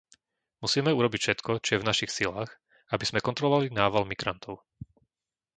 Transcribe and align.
Musíme 0.65 0.89
urobiť 0.99 1.21
všetko, 1.21 1.51
čo 1.65 1.71
je 1.77 1.81
v 1.85 1.85
našich 1.89 2.09
silách, 2.17 2.51
aby 2.93 3.03
sme 3.05 3.21
kontrolovali 3.27 3.67
nával 3.79 4.03
migrantov. 4.11 4.55